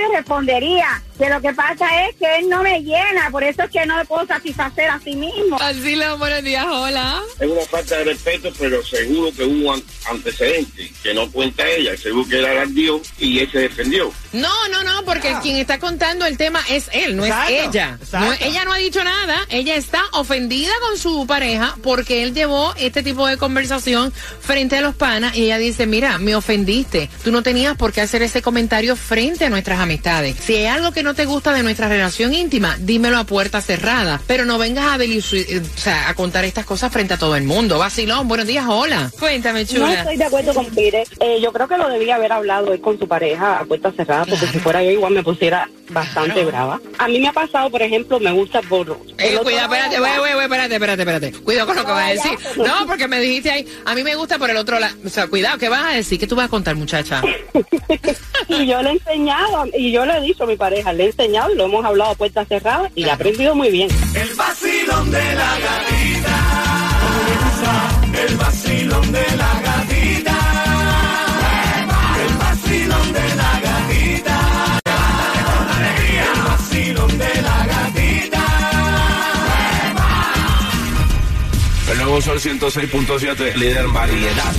respondería 0.54 1.02
que 1.17 1.29
lo 1.29 1.39
que 1.41 1.53
pasa 1.53 1.86
es 2.08 2.15
que 2.15 2.38
él 2.39 2.50
no 2.50 2.63
me 2.63 2.82
llena, 2.82 3.29
por 3.32 3.43
eso 3.43 3.63
es 3.63 3.70
que 3.70 3.86
no 3.86 3.98
le 3.98 4.05
puedo 4.05 4.25
satisfacer 4.25 4.89
a 4.89 5.00
sí 5.00 5.15
mismo. 5.15 5.58
Basilón, 5.60 6.17
buenos 6.20 6.43
días, 6.43 6.65
hola. 6.67 7.22
Es 7.39 7.48
una 7.50 7.62
falta 7.62 7.98
de 7.98 8.03
respeto, 8.05 8.51
pero 8.58 8.84
seguro 8.84 9.32
que 9.36 9.43
hubo 9.43 9.74
an- 9.74 9.84
antecedentes 10.10 10.91
que 11.03 11.13
no 11.13 11.32
cuenta 11.32 11.67
ella. 11.67 11.96
Seguro 11.98 12.27
que 12.27 12.39
era 12.39 12.65
Dios 12.65 13.01
y 13.20 13.39
él 13.39 13.50
se 13.51 13.60
defendió. 13.60 14.12
No, 14.32 14.50
no, 14.70 14.84
no, 14.84 15.03
porque 15.05 15.34
quien 15.43 15.58
está 15.58 15.77
contando 15.79 16.25
el 16.25 16.38
tema 16.38 16.62
es 16.70 16.89
él, 16.91 17.15
no 17.15 17.25
Exacto, 17.25 17.53
es 17.53 17.67
ella. 17.67 18.00
No- 18.13 18.34
ella 18.34 18.65
no 18.65 18.74
ha 18.74 18.77
dicho 18.77 19.03
nada, 19.03 19.38
ella 19.50 19.75
está 19.75 20.01
ofendida 20.13 20.72
con 20.82 20.98
su 20.98 21.27
pareja 21.27 21.75
porque 21.84 22.24
él 22.24 22.34
llevó 22.34 22.74
este 22.77 23.03
tipo 23.03 23.27
de 23.27 23.38
conversación 23.38 24.12
frente 24.41 24.77
a 24.77 24.82
los 24.82 24.96
panas 24.96 25.36
y 25.36 25.43
ella 25.46 25.58
dice, 25.60 25.86
mira, 25.86 26.17
me 26.17 26.36
ofendiste, 26.36 27.10
tú 27.24 27.32
no 27.32 27.43
tenías 27.43 27.77
por 27.77 27.93
qué 27.93 28.01
hacer 28.01 28.24
ese 28.24 28.41
comentario 28.41 28.96
frente 28.96 29.46
a 29.46 29.50
nuestras 29.50 29.79
amistades. 29.79 30.38
Si 30.43 30.55
hay 30.55 30.65
algo 30.65 30.91
que 30.91 31.03
no 31.04 31.14
te 31.14 31.26
gusta 31.26 31.54
de 31.54 31.64
nuestra 31.64 31.88
relación 31.88 32.34
íntima, 32.34 32.78
dímelo 32.80 33.18
a 33.18 33.26
puerta 33.26 33.62
cerrada, 33.62 34.22
pero 34.26 34.46
no 34.46 34.58
vengas 34.58 34.86
a, 34.86 35.04
eh, 35.04 35.62
o 35.62 35.78
sea, 35.80 36.10
a 36.10 36.16
contar 36.16 36.46
estas 36.46 36.66
cosas 36.66 36.92
frente 36.92 37.14
a 37.14 37.18
todo 37.18 37.36
el 37.36 37.44
mundo. 37.44 37.78
Vacilón, 37.78 38.28
buenos 38.28 38.48
días, 38.48 38.66
hola. 38.68 39.12
Cuéntame, 39.20 39.62
No 39.62 39.66
chula. 39.68 39.94
estoy 39.94 40.18
de 40.18 40.24
acuerdo 40.24 40.54
con 40.54 40.66
Pire. 40.68 41.04
Eh, 41.20 41.40
yo 41.42 41.52
creo 41.52 41.68
que 41.68 41.78
lo 41.78 41.90
debía 41.90 42.16
haber 42.16 42.32
hablado 42.32 42.74
él 42.74 42.82
con 42.82 42.98
su 42.98 43.08
pareja 43.08 43.60
a 43.60 43.66
puerta 43.66 43.92
cerrada, 43.92 44.26
porque 44.26 44.48
si 44.48 44.60
fuera 44.60 44.84
yo 44.84 44.92
igual 44.92 45.14
me 45.14 45.24
pusiera 45.24 45.70
bastante 45.90 46.46
brava. 46.46 46.80
A 46.98 47.08
mí 47.08 47.20
me 47.20 47.28
ha 47.28 47.34
pasado, 47.34 47.70
por 47.70 47.82
ejemplo, 47.82 48.20
me 48.20 48.32
gusta 48.32 48.62
por... 48.62 49.00
Eh, 49.18 49.38
cuidado, 49.42 49.74
espérate, 49.74 50.00
güey, 50.00 50.18
güey, 50.18 50.44
espérate, 50.44 50.74
espérate, 50.75 51.02
espérate. 51.02 51.32
Cuidado 51.44 51.68
con 51.68 51.75
lo 51.75 51.86
que 51.86 51.92
vas 51.92 52.06
a 52.06 52.13
decir. 52.13 52.32
No, 52.58 52.88
porque 52.88 53.08
me 53.08 53.20
dijiste 53.20 53.52
ahí, 53.52 53.67
a 53.86 53.96
mí 53.96 54.04
me 54.04 54.15
gusta 54.15 54.38
por 54.38 54.50
el 54.50 54.58
otro 54.58 54.80
lado. 54.80 54.96
O 55.06 55.10
sea, 55.10 55.28
cuidado, 55.28 55.58
¿qué 55.58 55.69
vas 55.69 55.84
a 55.84 55.96
decir? 55.96 56.19
¿Qué 56.19 56.28
tú 56.28 56.36
vas 56.36 56.46
a 56.46 56.50
contar, 56.50 56.76
muchacha? 56.76 57.22
y 58.48 58.65
yo 58.65 58.82
le 58.82 58.89
he 58.89 58.93
enseñado, 58.93 59.65
y 59.78 59.91
yo 59.91 60.06
le 60.06 60.17
he 60.17 60.22
dicho 60.22 60.43
a 60.43 60.48
mi 60.48 60.56
pareja, 60.56 60.93
le 60.93 61.04
he 61.04 61.08
enseñado 61.08 61.52
y 61.52 61.56
lo 61.56 61.65
hemos 61.65 61.86
hablado 61.86 62.12
a 62.12 62.15
puerta 62.15 62.46
cerrada 62.46 62.89
y 62.96 63.04
le 63.04 63.12
ha 63.12 63.15
aprendido 63.15 63.56
muy 63.56 63.69
bien. 63.69 63.89
El 64.15 64.34
vacilón 64.36 65.12
de 65.12 65.23
nuevo 82.13 82.21
Sol 82.21 82.39
106.7, 82.39 83.56
líder 83.56 83.86
en 83.86 83.93
variedad. 83.93 84.54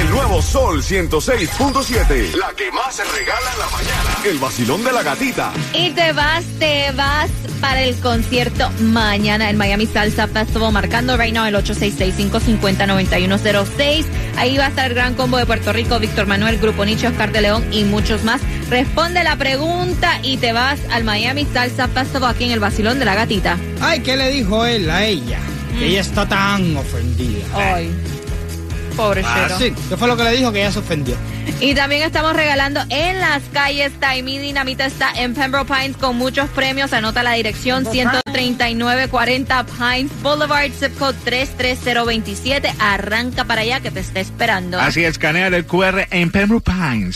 El 0.00 0.10
nuevo 0.10 0.42
Sol 0.42 0.82
106.7, 0.82 2.34
la 2.34 2.52
que 2.56 2.72
más 2.72 2.96
se 2.96 3.04
regala 3.04 3.52
en 3.52 3.58
la 3.60 3.68
mañana. 3.68 4.18
El 4.24 4.38
vacilón 4.38 4.82
de 4.82 4.90
la 4.90 5.04
gatita. 5.04 5.52
Y 5.72 5.90
te 5.90 6.12
vas, 6.12 6.44
te 6.58 6.90
vas 6.96 7.30
para 7.60 7.82
el 7.82 7.94
concierto 8.00 8.68
mañana 8.80 9.50
en 9.50 9.56
Miami 9.56 9.86
Salsa 9.86 10.26
Festival, 10.26 10.72
marcando 10.72 11.16
right 11.16 11.32
now 11.32 11.44
el 11.44 11.54
866-550-9106. 11.54 14.04
Ahí 14.36 14.58
va 14.58 14.66
a 14.66 14.70
estar 14.70 14.88
el 14.88 14.94
gran 14.94 15.14
combo 15.14 15.36
de 15.36 15.46
Puerto 15.46 15.72
Rico, 15.72 16.00
Víctor 16.00 16.26
Manuel, 16.26 16.58
Grupo 16.58 16.84
Nietzsche, 16.84 17.06
Oscar 17.06 17.30
de 17.30 17.42
León 17.42 17.64
y 17.70 17.84
muchos 17.84 18.24
más. 18.24 18.40
Responde 18.68 19.22
la 19.22 19.36
pregunta 19.36 20.18
y 20.24 20.38
te 20.38 20.52
vas 20.52 20.80
al 20.90 21.04
Miami 21.04 21.46
Salsa 21.52 21.86
Festival 21.86 22.34
aquí 22.34 22.46
en 22.46 22.50
el 22.50 22.58
Basilón 22.58 22.98
de 22.98 23.04
la 23.04 23.14
Gatita. 23.14 23.56
Ay, 23.80 24.00
¿qué 24.00 24.16
le 24.16 24.28
dijo 24.30 24.66
él 24.66 24.90
a 24.90 25.04
ella? 25.04 25.38
Que 25.78 25.86
ella 25.86 26.00
está 26.00 26.26
tan 26.28 26.76
ofendida. 26.76 27.44
Ay, 27.54 27.90
pobre 28.96 29.22
Ah, 29.24 29.46
Chero. 29.46 29.58
sí. 29.58 29.72
¿Qué 29.88 29.96
fue 29.96 30.08
lo 30.08 30.16
que 30.16 30.24
le 30.24 30.32
dijo? 30.36 30.52
Que 30.52 30.60
ella 30.60 30.72
se 30.72 30.78
ofendió. 30.80 31.16
Y 31.60 31.74
también 31.74 32.02
estamos 32.02 32.34
regalando 32.34 32.80
en 32.90 33.18
las 33.18 33.42
calles. 33.52 33.92
Taimí 33.98 34.38
Dinamita 34.38 34.84
está 34.86 35.10
en 35.14 35.34
Pembroke 35.34 35.72
Pines 35.72 35.96
con 35.96 36.16
muchos 36.16 36.48
premios. 36.50 36.92
Anota 36.92 37.22
la 37.22 37.32
dirección 37.32 37.84
13940 37.84 39.66
Pines 39.66 40.10
Boulevard, 40.22 40.70
zip 40.72 40.96
code 40.98 41.16
33027. 41.24 42.72
Arranca 42.78 43.44
para 43.44 43.62
allá 43.62 43.80
que 43.80 43.90
te 43.90 44.00
está 44.00 44.20
esperando. 44.20 44.78
Así 44.80 45.04
escanea 45.04 45.48
el 45.48 45.64
QR 45.66 46.06
en 46.10 46.30
Pembroke 46.30 46.64
Pines. 46.70 47.08